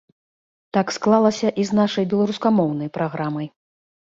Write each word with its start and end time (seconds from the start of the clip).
Так 0.77 0.93
склалася 0.95 1.51
і 1.63 1.67
з 1.71 1.77
нашай 1.81 2.09
беларускамоўнай 2.15 2.89
праграмай. 2.97 3.47